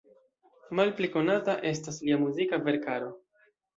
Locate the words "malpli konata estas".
0.79-1.99